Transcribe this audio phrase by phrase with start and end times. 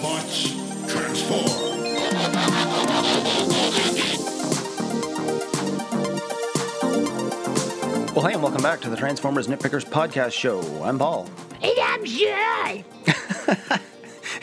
[0.00, 1.76] Autobots, transform.
[8.14, 10.60] Well, hey, and welcome back to the Transformers Nitpickers podcast show.
[10.82, 11.28] I'm Paul.
[11.62, 12.84] And I'm shy.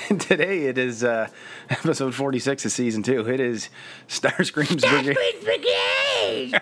[0.09, 1.27] And today it is uh,
[1.69, 3.27] episode 46 of season two.
[3.27, 3.69] It is
[4.09, 5.15] Starscream's That's Brigade.
[5.15, 5.43] with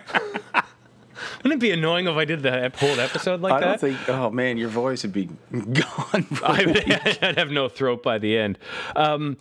[1.42, 3.62] Wouldn't it be annoying if I did the whole episode like that?
[3.62, 6.26] I don't think, oh man, your voice would be gone.
[6.44, 6.92] I would,
[7.22, 8.58] I'd have no throat by the end.
[8.94, 9.36] Um,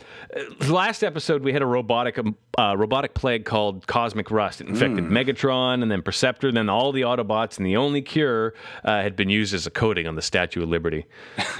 [0.68, 4.62] last episode, we had a robotic um, uh, robotic plague called Cosmic Rust.
[4.62, 5.18] It infected Hmm.
[5.18, 8.54] Megatron and then Perceptor, then all the Autobots, and the only cure
[8.86, 11.06] uh, had been used as a coating on the Statue of Liberty.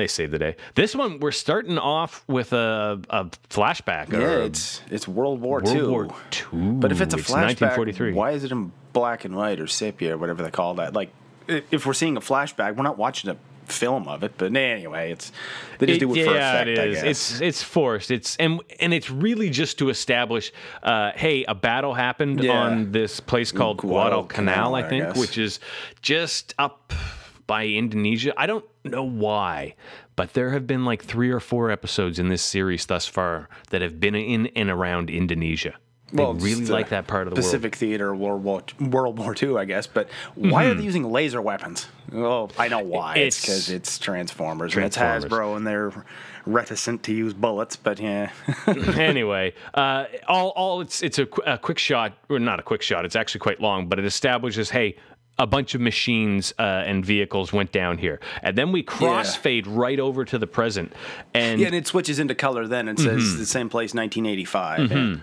[0.00, 0.56] They saved the day.
[0.76, 4.10] This one, we're starting off with a, a flashback.
[4.12, 5.82] yeah, it's it's World War World II.
[5.86, 6.04] War
[6.52, 6.72] II.
[6.80, 8.12] But if it's a flashback, 1943.
[8.12, 10.94] why is it in black and white or sepia or whatever they call that?
[10.94, 11.10] Like,
[11.48, 13.36] if we're seeing a flashback, we're not watching a
[13.70, 14.32] film of it.
[14.36, 15.32] But anyway, it's
[15.78, 16.68] they just do it for yeah, effect.
[16.70, 17.02] it I guess.
[17.04, 18.10] It's it's forced.
[18.10, 22.52] It's and and it's really just to establish, uh, hey, a battle happened Yeah.
[22.52, 25.16] on this place called Guadalcanal, Guadalcanal, I I think, guess.
[25.18, 25.60] which is
[26.02, 26.92] just up
[27.46, 28.32] by Indonesia.
[28.36, 29.74] I don't know why,
[30.16, 33.82] but there have been like three or four episodes in this series thus far that
[33.82, 35.74] have been in and around Indonesia.
[36.12, 39.34] They Well, it's really like that part of the Pacific Theater, World War World War
[39.40, 39.86] II, I guess.
[39.86, 40.70] But why Mm-hmm.
[40.70, 41.86] are they using laser weapons?
[42.12, 43.14] Oh, I know why.
[43.16, 44.74] It's It's- because it's Transformers.
[44.74, 45.24] and Transformers.
[45.24, 45.92] It's Hasbro, and they're
[46.46, 47.76] reticent to use bullets.
[47.76, 48.30] But yeah,
[48.66, 52.82] anyway, uh, all all it's it's a, qu- a quick shot, or not a quick
[52.82, 53.04] shot.
[53.04, 54.96] It's actually quite long, but it establishes, hey.
[55.38, 59.98] A bunch of machines uh, and vehicles went down here, and then we crossfade right
[59.98, 60.92] over to the present,
[61.32, 62.66] and yeah, and it switches into color.
[62.66, 63.38] Then it says Mm-hmm.
[63.38, 64.90] the same place, 1985.
[64.92, 65.16] Yeah.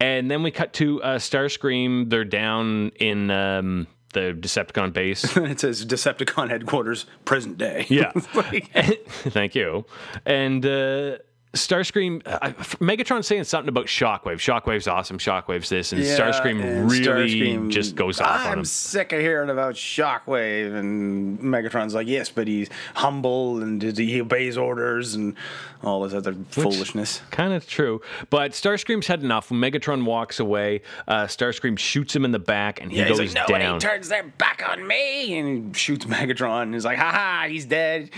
[0.00, 2.10] and then we cut to uh, Starscream.
[2.10, 5.36] They're down in um, the Decepticon base.
[5.36, 7.86] And it says Decepticon headquarters, present day.
[7.88, 8.10] Yeah.
[8.34, 8.72] Like-
[9.06, 9.84] Thank you.
[10.26, 11.18] And uh,
[11.54, 12.48] Starscream, uh,
[12.80, 14.36] Megatron saying something about Shockwave.
[14.36, 15.18] Shockwave's awesome.
[15.18, 18.64] Shockwave's this, and Yeah, Starscream and really Starscream, just goes off I'm on him.
[18.64, 24.56] sick of hearing about Shockwave, and Megatron's like, yes, but he's humble and he obeys
[24.56, 25.36] orders and
[25.82, 27.20] all this other foolishness.
[27.30, 29.50] Kind of true, but Starscream's had enough.
[29.50, 33.18] When Megatron walks away, uh, Starscream shoots him in the back, and he Yeah, goes
[33.18, 33.60] he's like, down.
[33.60, 36.62] nobody turns their back on me, and he shoots Megatron.
[36.62, 38.10] And he's like, ha ha, he's dead.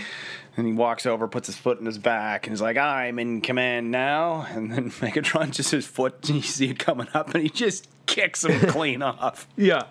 [0.57, 3.41] And he walks over, puts his foot in his back, and he's like, I'm in
[3.41, 4.45] command now.
[4.49, 7.87] And then Megatron just his foot, and you see it coming up, and he just
[8.05, 9.47] kicks him clean off.
[9.57, 9.83] Yeah.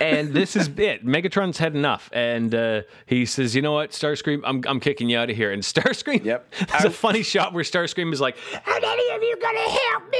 [0.00, 1.04] and this is it.
[1.06, 2.08] Megatron's had enough.
[2.12, 5.52] And uh, he says, you know what, Starscream, I'm, I'm kicking you out of here.
[5.52, 6.52] And Starscream, Yep.
[6.70, 8.36] there's a funny shot where Starscream is like,
[8.66, 10.18] Are any of you gonna help me?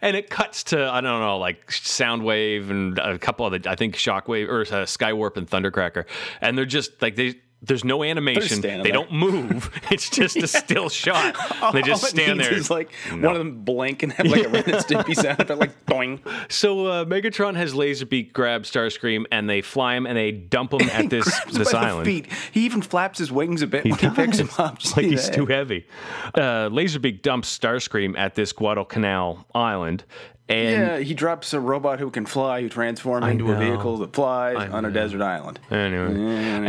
[0.00, 3.74] and it cuts to, I don't know, like Soundwave and a couple of the, I
[3.74, 6.04] think Shockwave or uh, Skywarp and Thundercracker.
[6.40, 8.60] And they're just like, they, there's no animation.
[8.60, 9.70] They don't move.
[9.90, 11.36] It's just a still shot.
[11.72, 12.54] they just stand there.
[12.54, 15.58] Is like one of them blink and have like a Ren and Stimpy sound effect,
[15.58, 16.20] like doing.
[16.48, 20.88] So uh, Megatron has Laserbeak grab Starscream, and they fly him and they dump him
[20.90, 22.06] at this this island.
[22.06, 22.32] feet.
[22.52, 24.78] He even flaps his wings a bit when he picks him up.
[24.78, 25.34] Just like he's that.
[25.34, 25.86] too heavy.
[26.34, 30.04] Uh, Laserbeak dumps Starscream at this Guadalcanal island,
[30.50, 34.12] and Yeah, he drops a robot who can fly, who transforms into a vehicle that
[34.14, 35.58] flies I on a desert island.
[35.70, 36.06] anyway,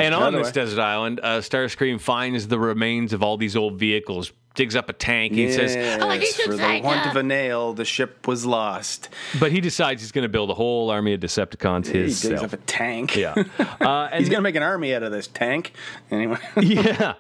[0.06, 0.52] and on this way.
[0.54, 4.94] desert island, uh, Starscream finds the remains of all these old vehicles, digs up a
[4.94, 8.46] tank, and he says, Oh, Yes, for the want of a nail, the ship was
[8.46, 9.10] lost.
[9.40, 12.54] but he decides he's going to build a whole army of Decepticons He digs himself.
[12.54, 13.16] up a tank.
[13.16, 13.34] Yeah,
[13.82, 15.72] uh, and He's gonna make an army out of this tank.
[16.12, 17.14] Anyway, yeah.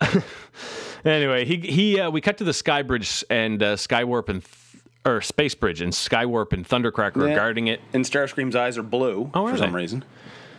[1.04, 4.56] anyway, he he uh, we cut to the Skybridge and uh, Skywarp and th-
[5.06, 7.34] or Space Bridge and Skywarp and Thundercracker are Yeah.
[7.36, 7.80] guarding it.
[7.92, 10.04] and Starscream's eyes are blue Oh, for some reason.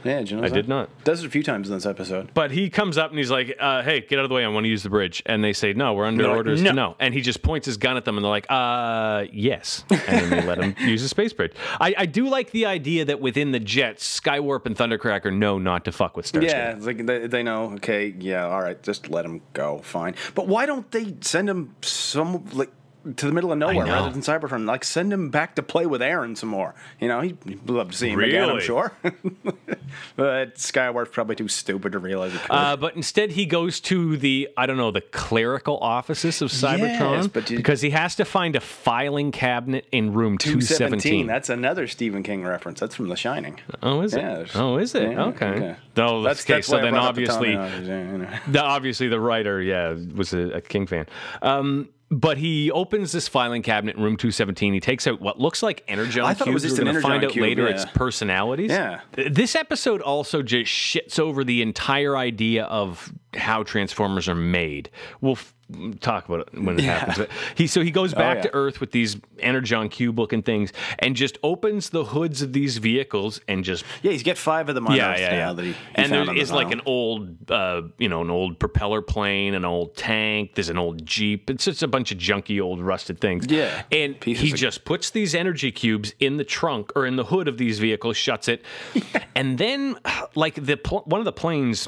[0.03, 0.55] Yeah, did you know I that?
[0.55, 0.89] did not.
[1.03, 2.29] Does it a few times in this episode.
[2.33, 4.45] But he comes up and he's like, uh, "Hey, get out of the way!
[4.45, 6.75] I want to use the bridge." And they say, "No, we're under orders "No." to
[6.75, 9.99] no." And he just points his gun at them, and they're like, "Uh, yes." And
[9.99, 11.51] then they let him use the space bridge.
[11.81, 15.83] I, I do like the idea that within the jets, Skywarp and Thundercracker know not
[15.85, 16.43] to fuck with Starscream.
[16.43, 17.73] Yeah, it's like they, they know.
[17.73, 20.15] Okay, yeah, all right, just let him go, fine.
[20.35, 22.71] But why don't they send him some like
[23.15, 24.65] to the middle of nowhere rather than Cybertron?
[24.65, 26.75] Like send him back to play with Aaron some more.
[26.99, 28.49] You know, he'd, he'd love to see him again.
[28.49, 28.93] I'm sure.
[30.15, 32.41] but Skywarp's probably too stupid to realize it.
[32.49, 37.17] Uh, but instead, he goes to the I don't know the clerical offices of Cybertron
[37.17, 41.27] Yes, but you- because he has to find a filing cabinet in room two 217.
[41.27, 42.79] That's another Stephen King reference.
[42.79, 43.59] That's from The Shining.
[43.81, 44.21] Oh, is it?
[44.21, 45.11] Yeah, oh, is it?
[45.11, 45.45] Yeah, okay.
[45.47, 45.75] okay.
[45.95, 46.53] No, That's, okay.
[46.55, 48.29] that's so then brought up the obviously, Tommy Knockers, yeah, you know.
[48.51, 51.07] the, obviously the writer, yeah, was a, a King fan.
[51.41, 54.73] Um, but he opens this filing cabinet in room 217.
[54.73, 56.75] He takes out what looks like energon I thought it was cubes.
[56.75, 57.75] just We're an gonna find energon out cube, later yeah.
[57.75, 58.71] its personalities.
[58.71, 59.01] Yeah.
[59.13, 64.89] Th- This episode also just shits over the entire idea of how Transformers are made.
[65.21, 65.53] We'll f-
[65.99, 67.17] talk about it when it happens.
[67.17, 68.43] But he so he goes back yeah.
[68.43, 72.77] to Earth with these energon cube looking things and just opens the hoods of these
[72.77, 75.77] vehicles and just Yeah, he's got five of them on Earth now that he, he
[75.95, 79.95] and there the like an old, uh, you know, an old propeller plane, an old
[79.95, 80.55] tank.
[80.55, 81.49] There's an old jeep.
[81.49, 83.45] It's just a bunch of junky, old, rusted things.
[83.47, 83.83] Yeah.
[83.91, 87.47] and Pieces he just puts these energy cubes in the trunk or in the hood
[87.47, 88.63] of these vehicles, shuts it,
[89.35, 89.97] and then
[90.35, 91.87] like the pl- one of the planes.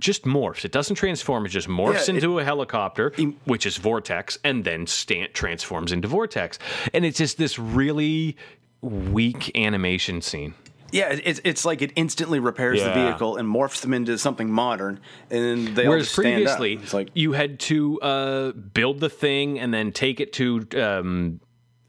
[0.00, 0.64] Just morphs.
[0.64, 1.46] It doesn't transform.
[1.46, 3.12] It just morphs Yeah, it- into a helicopter,
[3.44, 6.58] which is Vortex, and then sta- transforms into Vortex.
[6.92, 8.36] And it's just this really
[8.80, 10.54] weak animation scene.
[10.90, 15.00] Yeah, it's it's like it instantly repairs the vehicle and morphs them into something modern,
[15.30, 16.56] and they all Whereas just stand up.
[16.58, 20.64] previously, It's like you had to uh, build the thing and then take it to
[20.80, 21.40] um,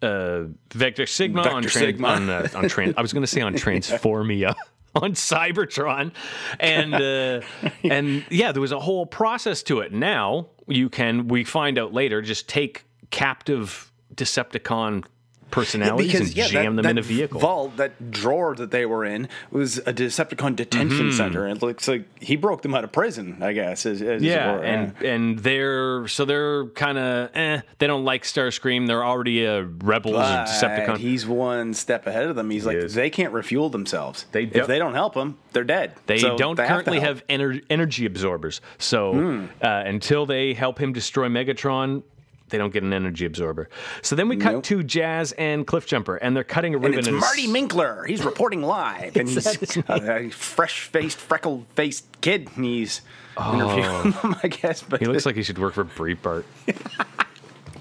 [0.02, 2.08] uh, Vector Sigma on, Vector tran- Sigma.
[2.08, 4.56] on, uh, on tran- I was going to say on Transformia.
[5.02, 6.14] On Cybertron,
[6.58, 7.42] and uh,
[7.84, 9.92] and yeah, there was a whole process to it.
[9.92, 15.04] Now you can, we find out later, just take captive Decepticon
[15.52, 17.40] personalities and jam that, them in a vehicle.
[17.40, 21.12] Vault, that drawer that they were in, was a Decepticon detention Mm-hmm.
[21.18, 21.48] center.
[21.48, 23.86] It looks like he broke them out of prison, I guess.
[23.86, 24.64] As, as Yeah, it were.
[24.66, 27.62] and and they're so they're kind of eh.
[27.80, 28.88] They don't like Starscream.
[28.88, 30.98] They're already a rebels But Decepticon.
[30.98, 32.50] he's one step ahead of them.
[32.50, 34.26] He's like, they can't refuel themselves.
[34.32, 35.94] They if they don't help them, they're dead.
[36.06, 37.00] They So don't they currently.
[37.00, 37.06] Hmm.
[37.06, 38.62] have, ener- energy absorbers.
[38.78, 42.04] So uh, until they help him destroy Megatron,
[42.50, 43.70] they don't get an energy absorber.
[44.02, 44.64] So then we cut Nope.
[44.66, 47.00] to Jazz and Cliffjumper, and they're cutting a ribbon.
[47.00, 48.06] And it's and Marty Minkler.
[48.08, 52.50] He's reporting live, and he's a, fresh-faced, freckle-faced kid.
[52.56, 53.02] And he's
[53.38, 54.84] interviewing them, I guess.
[54.84, 55.06] But Oh.
[55.06, 56.44] He looks like he should work for Breitbart.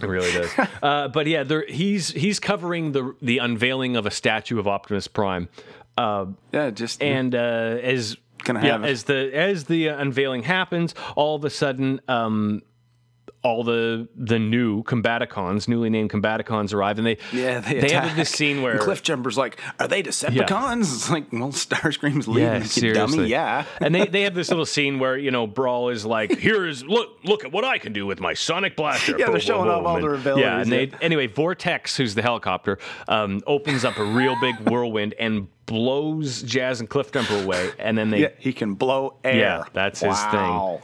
[0.02, 0.50] It really does.
[0.82, 5.08] Uh, but yeah, there, he's he's covering the the unveiling of a statue of Optimus
[5.08, 5.48] Prime.
[5.96, 8.16] yeah, just and uh, as
[8.46, 12.60] yeah, as the as the uh, unveiling happens, all of a sudden, um,
[13.44, 18.04] all the the new Combaticons, newly named Combaticons, arrive, and they Yeah, they, they attack.
[18.04, 22.26] have this scene where And Cliff Jumper's like, "Are they Decepticons?" It's like, well, Starscream's
[22.26, 22.42] leaving.
[22.42, 23.28] yeah, seriously, dummy.
[23.28, 26.82] Yeah, and they, they have this little scene where you know Brawl is like, "Here's
[26.84, 29.74] look look at what I can do with my sonic blaster." Yeah, they're showing boom,
[29.80, 33.84] off all And- their abilities, Yeah, and they anyway, Vortex, who's the helicopter, um, opens
[33.84, 38.22] up a real big whirlwind and blows Jazz and Cliff Jumper away, and then they
[38.22, 39.36] yeah, he can blow air.
[39.36, 40.78] Yeah, that's his thing.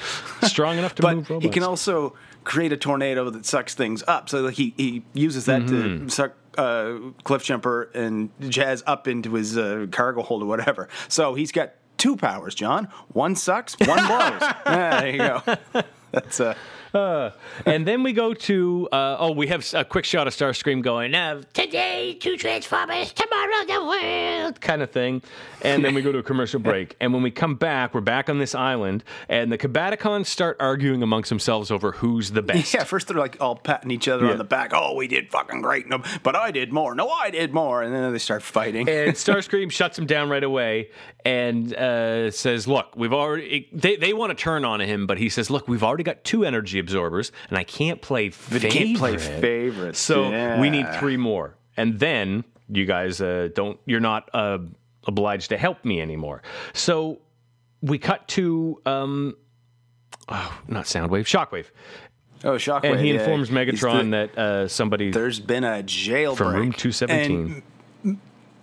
[0.42, 1.44] strong enough to But move robots.
[1.44, 4.28] he can also create a tornado that sucks things up.
[4.28, 6.06] So he he uses that Mm-hmm.
[6.06, 6.94] to suck uh,
[7.24, 10.88] Cliff Jumper and Jazz up into his uh, cargo hold or whatever.
[11.08, 12.88] So he's got two powers, John.
[13.12, 14.40] One sucks, one blows.
[14.66, 15.82] yeah, there you go.
[16.10, 16.54] That's uh,
[17.66, 21.14] And then we go to uh, oh, we have a quick shot of Starscream going
[21.14, 24.60] uh, Today, two Transformers, tomorrow the world.
[24.60, 25.22] kind of thing,
[25.62, 26.96] and then we go to a commercial break.
[27.00, 31.02] And when we come back, we're back on this island, and the Combaticons start arguing
[31.02, 32.74] amongst themselves over who's the best.
[32.74, 32.84] yeah.
[32.84, 34.32] First they're like all patting each other Yeah.
[34.32, 34.72] on the back.
[34.74, 35.86] Oh, we did fucking great.
[35.88, 36.94] No, but I did more.
[36.94, 37.82] No, I did more.
[37.82, 38.88] And then they start fighting.
[38.88, 40.90] And Starscream shuts him down right away
[41.24, 45.28] and uh, says, "Look, we've already they, they want to turn on him, but he
[45.28, 48.72] says, look, we've already got two energy absorbers, and I can't play favorite.
[48.72, 49.98] can't play favorites.
[49.98, 53.78] So we need three more, and then you guys uh, don't.
[53.86, 54.58] You're not uh,
[55.06, 56.42] obliged to help me anymore.
[56.72, 57.20] So
[57.80, 59.36] we cut to um,
[60.28, 61.66] oh, not Soundwave, Shockwave,
[62.44, 62.92] oh, Shockwave.
[62.92, 63.20] and he yeah.
[63.20, 67.62] informs Megatron the- that uh, somebody there's been a jailbreak from room two seventeen.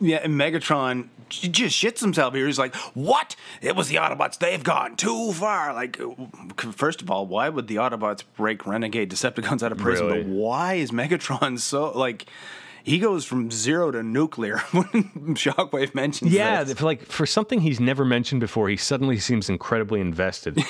[0.02, 2.46] Yeah, and Megatron just shits himself here.
[2.46, 3.36] He's like, "What?
[3.62, 4.38] It was the Autobots.
[4.38, 6.00] They've gone too far." Like,
[6.76, 10.08] first of all, why would the Autobots break renegade Decepticons out of prison?
[10.08, 10.24] Really?
[10.24, 12.26] But why is Megatron so like?
[12.84, 14.86] He goes from zero to nuclear when
[15.36, 16.78] Shockwave mentions Yeah, this.
[16.78, 20.58] for like for something he's never mentioned before, he suddenly seems incredibly invested.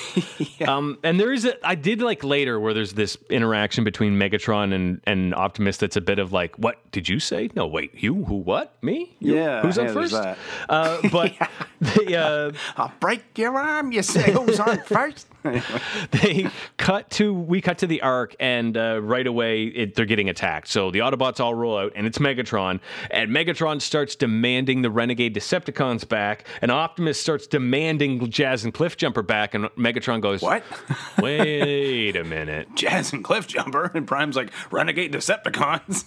[0.66, 4.74] Um, and there is a I did like later where there's this interaction between Megatron
[4.74, 7.50] and, and Optimus that's a bit of like, what did you say?
[7.56, 8.76] No, wait, you who what?
[8.82, 9.16] Me?
[9.20, 9.36] You?
[9.36, 10.38] Yeah, Who's on there's first?
[10.68, 11.32] Uh, but
[11.80, 13.90] they uh, I'll break your arm.
[13.90, 15.26] You say who's on first?
[16.10, 20.28] they cut to we cut to the arc and uh, right away it, they're getting
[20.28, 22.80] attacked so the autobots all roll out and it's megatron
[23.10, 29.26] and megatron starts demanding the renegade decepticons back and optimus starts demanding jazz and cliffjumper
[29.26, 30.62] back and megatron goes what?
[31.20, 36.04] wait a minute Jazz and Cliffjumper?" And Prime's like renegade Decepticons.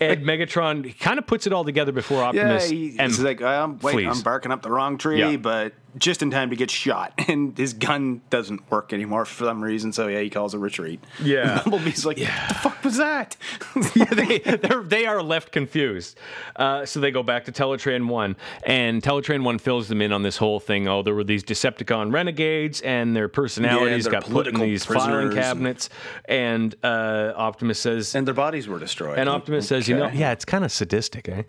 [0.00, 3.40] and megatron kind of puts it all together before Yeah, optimus he, and he's like,
[3.42, 4.08] um, wait, flees.
[4.08, 5.36] I'm barking up the wrong tree, Yeah.
[5.36, 9.62] but just in time to get shot, and his gun doesn't work anymore for some
[9.62, 9.92] reason.
[9.92, 11.00] So yeah, he calls a retreat.
[11.22, 11.62] Yeah.
[11.62, 13.36] And Bumblebee's like, "What the fuck was that?"
[13.94, 16.18] yeah, they they're, they are left confused.
[16.56, 20.22] Uh, so they go back to Teletran One, and Teletran One fills them in on
[20.22, 20.88] this whole thing.
[20.88, 25.00] Oh, there were these Decepticon renegades, and their personalities they're got put in these filing
[25.02, 25.90] prisoners and- cabinets.
[26.26, 29.18] And uh, Optimus says, and their bodies were destroyed.
[29.18, 31.42] and Optimus says, you know, yeah, it's kind of sadistic, eh?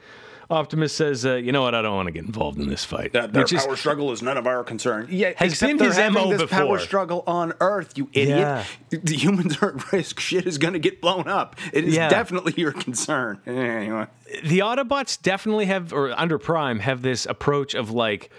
[0.51, 1.75] Optimus says, uh, you know what?
[1.75, 3.13] I don't want to get involved in this fight.
[3.13, 5.07] That their Which is- power struggle is none of our concern.
[5.11, 8.37] Yeah, Has except been they're his having MO this power struggle on Earth, you idiot.
[8.39, 8.63] Yeah.
[8.89, 10.19] The humans are at risk.
[10.29, 11.55] Shit is going to get blown up.
[11.71, 12.09] It is Yeah.
[12.09, 13.39] definitely your concern.
[13.45, 14.07] Anyway,
[14.43, 18.29] the Autobots definitely have, or under Prime, have this approach of like,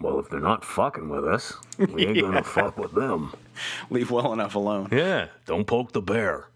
[0.00, 3.32] well, if they're not fucking with us, we ain't gonna fuck with them.
[3.90, 4.88] leave well enough alone.
[4.90, 6.48] Yeah, don't poke the bear.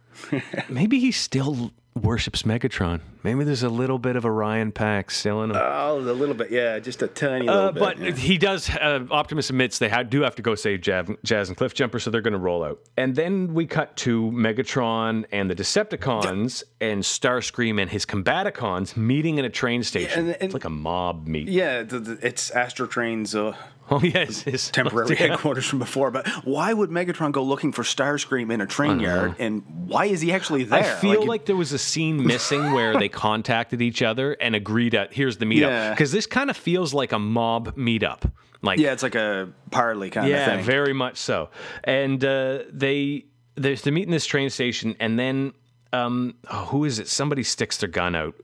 [0.68, 3.00] Maybe he still worships Megatron.
[3.22, 5.56] Maybe there's a little bit of Orion Pax still in him.
[5.58, 7.80] Oh, a little bit, yeah, just a tiny little Uh, bit.
[7.80, 8.10] but yeah.
[8.12, 8.68] he does.
[8.68, 12.10] Uh, Optimus admits they ha- do have to go save Jazz, Jazz and Cliffjumper, so
[12.10, 12.80] they're going to roll out.
[12.96, 19.38] And then we cut to Megatron and the Decepticons and Starscream and his Combaticons meeting
[19.38, 20.18] in a train station.
[20.26, 21.48] and- and- it's like a mob meet.
[21.48, 23.54] yeah, it's Astrotrain's uh,
[23.90, 25.28] Oh yes, his temporary Yeah.
[25.28, 26.10] headquarters from before.
[26.10, 29.36] But why would Megatron go looking for Starscream in a train yard?
[29.38, 30.80] And why is he actually there?
[30.80, 34.54] I feel it- like, there was a scene missing where they contacted each other and
[34.54, 35.90] agreed at here's the meetup Yeah.
[35.90, 38.30] because this kind of feels like a mob meetup.
[38.62, 40.58] Like yeah, it's like a parley kind yeah, of thing.
[40.60, 41.50] Yeah, very much so.
[41.84, 43.26] And uh, they
[43.56, 45.52] they meet in this train station, and then
[45.92, 47.08] um, oh, who is it?
[47.08, 48.34] Somebody sticks their gun out.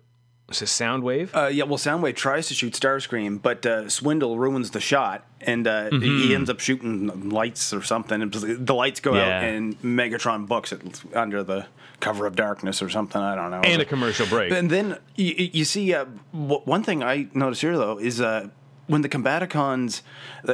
[0.51, 1.31] Is it Soundwave?
[1.35, 5.67] Uh, yeah, well, Soundwave tries to shoot Starscream, but uh, Swindle ruins the shot, and
[5.67, 6.01] uh, Mm-hmm.
[6.03, 8.21] he ends up shooting lights or something.
[8.21, 9.39] And the lights go Yeah.
[9.39, 11.67] out, and Megatron books it under the
[12.01, 13.21] cover of darkness or something.
[13.21, 13.61] I don't know.
[13.61, 14.53] and a commercial break.
[14.53, 18.49] And then you, you see uh, one thing I notice here though is uh,
[18.89, 20.03] when the Combaticons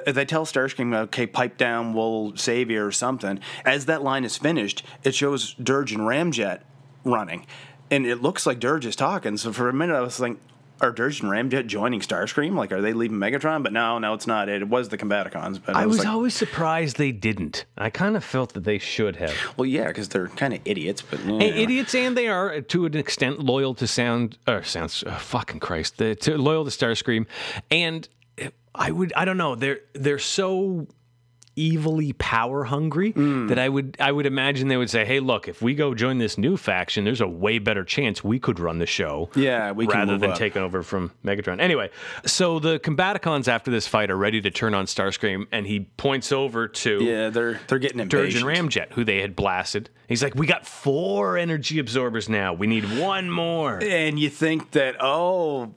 [0.07, 3.41] they tell Starscream, "Okay, pipe down, we'll save you" or something.
[3.65, 6.61] As that line is finished, it shows Dirge and Ramjet
[7.05, 7.47] running,
[7.91, 9.37] and it looks like Dirge is talking.
[9.37, 10.37] So for a minute, I was like.
[10.79, 12.55] Are Dirge and Ramjet joining Starscream?
[12.55, 13.63] Like, are they leaving Megatron?
[13.63, 14.51] But no, no, it's not.
[14.51, 15.59] It, was the Combaticons.
[15.65, 17.65] But I was like, always surprised they didn't.
[17.79, 19.33] I kind of felt that they should have.
[19.57, 21.01] well, yeah, because they're kind of idiots.
[21.01, 21.39] But yeah.
[21.39, 25.03] Hey, idiots, and they are uh, to an extent loyal to sound or sounds.
[25.07, 27.25] Oh, fucking Christ, the, to, loyal to Starscream,
[27.71, 28.07] and
[28.39, 29.15] uh, I would.
[29.17, 29.55] I don't know.
[29.55, 30.89] They're they're so
[31.59, 33.47] evilly power hungry Hmm.
[33.49, 36.19] that I would I would imagine they would say, "Hey, look, if we go join
[36.19, 39.87] this new faction, there's a way better chance we could run the show." Yeah, we
[39.87, 40.39] rather than up.
[40.39, 41.61] taking over from Megatron.
[41.61, 41.91] Anyway,
[42.25, 46.33] so the Combaticons after this fight are ready to turn on Starscream, and he points
[46.33, 48.49] over to yeah, they're they're getting Dirge impatient.
[48.59, 49.91] and Ramjet, who they had blasted.
[50.09, 52.53] He's like, "We got four energy absorbers now.
[52.53, 55.73] We need one more." And you think that, oh,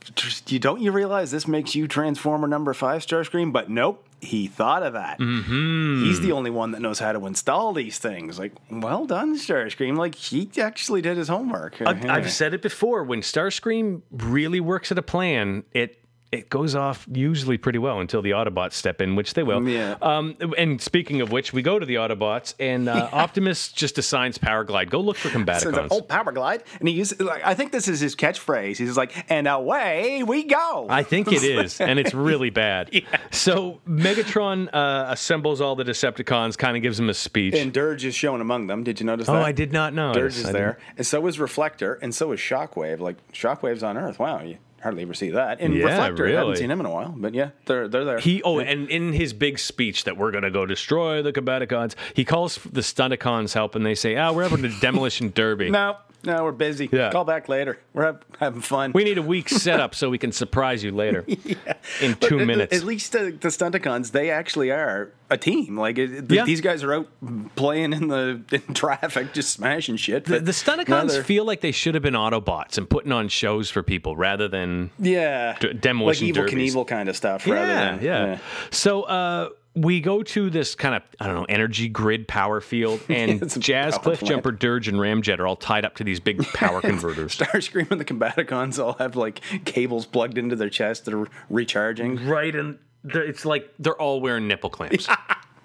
[0.48, 3.52] you don't you realize this makes you Transformer number five Starscream?
[3.52, 5.20] But nope, he thought of that.
[5.20, 6.04] Mm-hmm.
[6.04, 8.38] He's the only one that knows how to install these things.
[8.40, 9.98] Like, well done, Starscream.
[9.98, 11.82] Like he actually did his homework.
[11.82, 13.04] I've, I've said it before.
[13.04, 18.22] When Starscream really works at a plan, it it goes off usually pretty well until
[18.22, 19.68] the Autobots step in, which they will.
[19.68, 19.96] Yeah.
[20.02, 24.38] Um, and speaking of which, we go to the Autobots, and uh, Optimus just assigns
[24.38, 24.90] Powerglide.
[24.90, 25.74] Go look for Combaticons.
[25.74, 28.78] the old power glide, and he uses like I think this is his catchphrase.
[28.78, 30.86] He's like, and away we go.
[30.90, 32.92] I think it is, and it's really bad.
[33.32, 37.54] So Megatron uh, assembles all the Decepticons, kind of gives them a speech.
[37.56, 38.84] and Dirge is shown among them.
[38.84, 39.34] Did you notice that?
[39.34, 39.46] oh, that?
[39.46, 40.14] I did not know.
[40.14, 43.00] Dirge is there, and so is Reflector, and so is Shockwave.
[43.00, 44.20] Like Shockwave's on Earth.
[44.20, 45.60] Wow, you hardly ever see that.
[45.60, 48.20] And Yeah, Reflector, I haven't seen him in a while, but yeah, they're they're there.
[48.20, 52.26] He oh, and in his big speech that we're gonna go destroy the Combaticons, he
[52.26, 55.70] calls the Stunticons help, and they say, "Ah, we're having a demolition derby.
[55.72, 56.90] no, no, we're busy.
[56.92, 57.12] Yeah.
[57.12, 57.80] Call back later.
[57.94, 58.92] We're have, having fun.
[58.94, 61.74] We need a week setup so we can surprise you later yeah.
[62.02, 65.78] in two But minutes." At least the, the Stunticons, they actually are a team.
[65.78, 66.44] Like it, Yeah.
[66.46, 67.08] these guys are out
[67.56, 70.26] playing in the in traffic, just smashing shit.
[70.26, 73.84] the, the Stunticons feel like they should have been Autobots and putting on shows for
[73.84, 76.76] people rather than yeah, D- demolition like evil derbies.
[76.76, 77.46] Knievel kind of stuff.
[77.48, 78.38] rather yeah, than, yeah.
[78.72, 79.50] So uh,
[79.82, 83.98] we go to this kind of I don't know energy grid power field, and Jazz,
[83.98, 87.38] power Cliffjumper, Dirge, and Ramjet are all tied up to these big power converters.
[87.38, 92.28] Starscream and the Combaticons all have like cables plugged into their chest that are recharging.
[92.28, 95.08] right, and it's like they're all wearing nipple clamps.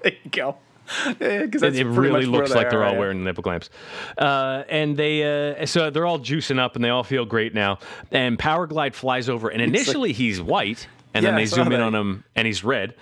[0.03, 0.57] There you go.
[1.19, 3.71] Because It, it really looks like they're all wearing nipple clamps.
[4.19, 7.79] Uh, and they, uh, so they're all juicing up and they all feel great now.
[8.11, 10.87] And Powerglide flies over, and initially he's white.
[11.15, 11.81] And then Yeah, I they zoom in that.
[11.81, 12.95] on him, and he's red.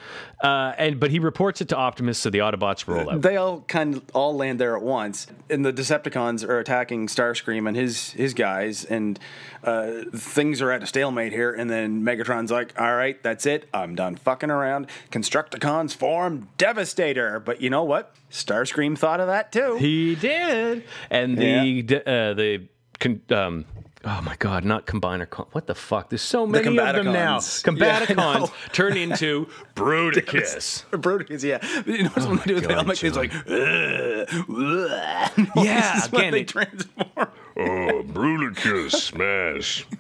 [0.42, 3.23] Uh, and but he reports it to Optimus, so the Autobots roll out.
[3.23, 7.66] They all kind of all land there at once, and the Decepticons are attacking Starscream
[7.66, 9.19] and his his guys, and
[9.64, 11.52] uh, things are at a stalemate here.
[11.52, 13.69] And then Megatron's like, "All right, that's it.
[13.73, 14.88] I'm done fucking around.
[15.11, 18.14] Constructicons form Devastator." But you know what?
[18.31, 19.76] Starscream thought of that too.
[19.76, 22.66] He did, and the d uh, the
[23.02, 23.64] con- um.
[24.04, 24.64] Oh my God!
[24.64, 25.30] Not combiner.
[25.30, 26.09] Con- what the fuck?
[26.11, 27.38] There's so many of them now.
[27.38, 27.78] Combaticons.
[27.78, 28.50] Yeah, I Combaticons know.
[28.73, 30.85] turn into Bruticus.
[30.90, 31.61] Bruticus, yeah.
[31.87, 33.23] You know what's when they do all God, make things John.
[33.23, 37.28] like, "Ugh, ugh." Yeah, This is when again, they transform.
[37.62, 39.87] Oh, Bruticus smash.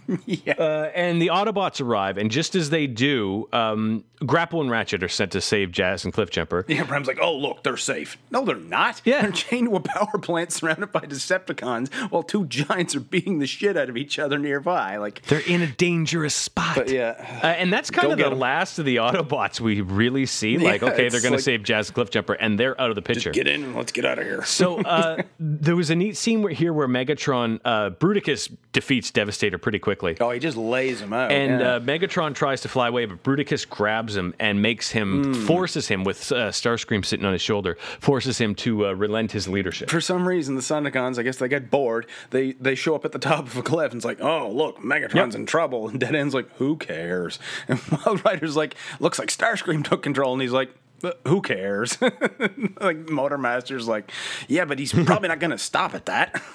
[0.58, 5.08] Uh, and the Autobots arrive, and just as they do, um, Grapple and Ratchet are
[5.08, 6.64] sent to save Jazz and Cliffjumper.
[6.68, 8.18] Yeah, Bram's like, oh, look, they're safe.
[8.30, 9.00] No, they're not.
[9.06, 9.22] Yeah.
[9.22, 13.46] They're chained to a power plant surrounded by Decepticons while two giants are beating the
[13.46, 14.98] shit out of each other nearby.
[14.98, 16.76] Like, They're in a dangerous spot.
[16.76, 17.40] but yeah.
[17.42, 18.38] Uh, and that's kind Go of the the 'em.
[18.38, 20.58] last of the Autobots we really see.
[20.62, 22.96] Like, Yeah, okay, they're it's going to save Jazz and Cliffjumper, and they're out of
[22.96, 23.30] the picture.
[23.30, 24.44] Get in and let's get out of here.
[24.44, 29.58] So uh, there was a neat scene where, here where Megatron, uh, Bruticus defeats Devastator
[29.58, 30.16] pretty quickly.
[30.20, 31.30] Oh, he just lays him out.
[31.32, 31.74] And yeah.
[31.74, 35.46] uh, Megatron tries to fly away, but Bruticus grabs him and makes him, Hmm.
[35.46, 39.46] forces him with uh, Starscream sitting on his shoulder, forces him to uh, relent his
[39.48, 39.90] leadership.
[39.90, 42.06] for some reason, the Stunticons, I guess they get bored.
[42.30, 44.78] They they show up at the top of a cliff and it's like, oh, look,
[44.78, 45.34] Megatron's Yep.
[45.34, 45.88] in trouble.
[45.88, 47.38] And Dead End's like, who cares?
[47.68, 50.32] And Wild Rider's like, looks like Starscream took control.
[50.32, 50.72] And he's like, "Uh,
[51.26, 51.98] who cares?
[52.80, 54.10] like Motor Master's like,
[54.48, 56.40] yeah, but he's probably not going to stop at that.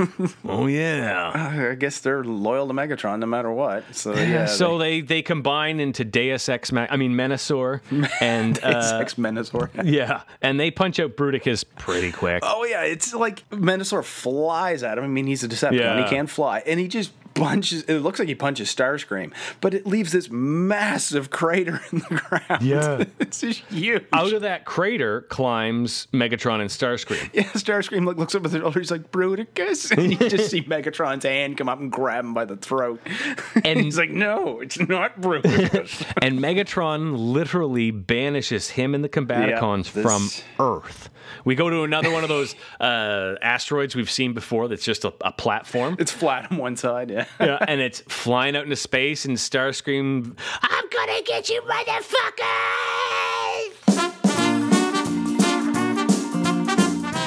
[0.50, 1.32] Oh yeah.
[1.72, 3.84] I guess they're loyal to Megatron no matter what.
[3.96, 7.82] So yeah, so they, they combine into Deus Ex, Ma- I mean Menasor,
[8.22, 9.70] and they, uh, Menasor.
[9.84, 12.44] yeah, and they punch out Bruticus pretty quick.
[12.46, 15.04] Oh yeah, it's like Menasor flies at him.
[15.04, 16.04] I mean, he's a Decepticon; Yeah.
[16.04, 17.84] he can't fly, and he just punches.
[17.84, 22.62] It looks like he punches Starscream, but it leaves this massive crater in the ground.
[22.62, 23.04] Yeah.
[23.20, 24.04] it's just huge.
[24.14, 27.30] Out of that crater climbs Megatron and Starscream.
[27.34, 28.80] yeah, Starscream like, looks up at the shoulder.
[28.80, 32.46] He's like Bruticus, and you just see Megatron's hand come up and grab him by
[32.46, 33.00] the throat.
[33.56, 39.10] And- And he's like, "No, it's not Bruticus." And Megatron literally banishes him and the
[39.10, 40.30] Combaticons Yeah, this- from
[40.66, 41.10] Earth.
[41.46, 45.14] We go to another one of those uh, asteroids we've seen before that's just a,
[45.22, 45.98] a platform.
[46.00, 47.10] it's flat on one side.
[47.12, 47.26] Yeah.
[47.40, 52.38] Yeah, and it's flying out into space, and Starscream I'm gonna get you, motherfuckers!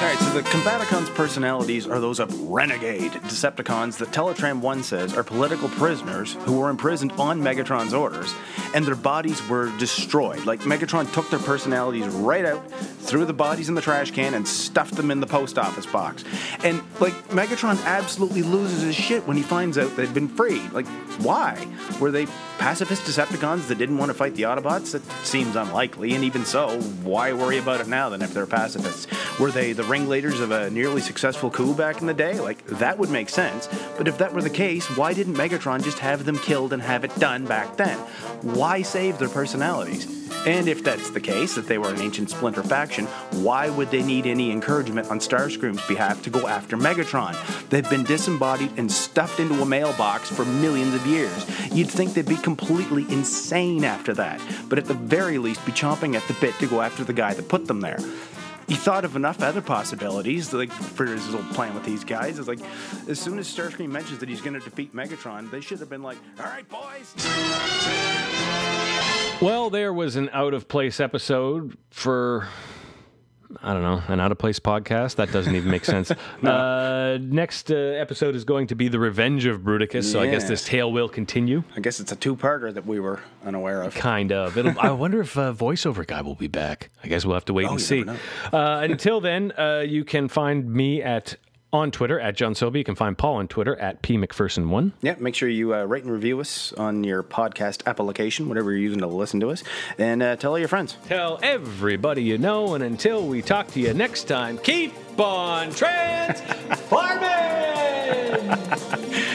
[0.01, 5.13] All right, so the Combaticons' personalities are those of renegade Decepticons that Teletran 1 says
[5.13, 8.33] are political prisoners who were imprisoned on Megatron's orders,
[8.73, 10.45] and their bodies were destroyed.
[10.45, 14.47] Like, Megatron took their personalities right out, threw the bodies in the trash can, and
[14.47, 16.23] stuffed them in the post office box.
[16.63, 20.71] And, like, Megatron absolutely loses his shit when he finds out they've been freed.
[20.71, 20.87] Like,
[21.19, 21.67] why?
[21.99, 22.25] Were they
[22.57, 24.93] pacifist Decepticons that didn't want to fight the Autobots?
[24.93, 29.07] That seems unlikely, and even so, why worry about it now then if they're pacifists?
[29.37, 32.39] Were they the ringleaders of a nearly successful coup back in the day?
[32.39, 33.67] Like, that would make sense.
[33.97, 37.03] But if that were the case, why didn't Megatron just have them killed and have
[37.03, 37.97] it done back then?
[38.41, 40.21] Why save their personalities?
[40.45, 43.05] And if that's the case, that they were an ancient splinter faction,
[43.43, 47.35] why would they need any encouragement on Starscream's behalf to go after Megatron?
[47.69, 51.45] They've been disembodied and stuffed into a mailbox for millions of years.
[51.71, 56.15] You'd think they'd be completely insane after that, but at the very least be chomping
[56.15, 57.99] at the bit to go after the guy that put them there.
[58.71, 62.39] He thought of enough other possibilities, like for his little plan with these guys.
[62.39, 62.61] It's like,
[63.09, 66.01] as soon as Starscream mentions that he's going to defeat Megatron, they should have been
[66.01, 67.13] like, "All right, boys."
[69.41, 72.47] Well, there was an out of place episode for.
[73.61, 75.15] I don't know, an out of place podcast?
[75.15, 76.11] That doesn't even make sense.
[76.43, 80.47] uh, next uh, episode is going to be The Revenge of Bruticus, so I guess
[80.47, 81.63] this tale will continue.
[81.75, 83.95] I guess it's a two-parter that we were unaware of.
[83.95, 84.57] Kind of.
[84.57, 86.89] It'll, I wonder if uh, voiceover guy will be back.
[87.03, 88.05] I guess we'll have to wait and see.
[88.51, 91.35] Uh, until then, uh, you can find me at
[91.73, 92.79] on Twitter at John Sobey.
[92.79, 94.91] You can find Paul on Twitter at P McPherson1.
[95.01, 98.81] Yeah, make sure you uh, rate and review us on your podcast application, whatever you're
[98.81, 99.63] using to listen to us,
[99.97, 100.97] and uh, tell all your friends.
[101.07, 107.31] Tell everybody you know, and until we talk to you next time, keep on transforming!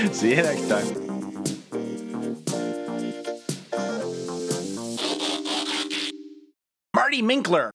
[0.13, 1.07] See you next time.
[6.95, 7.71] Marty Minkler.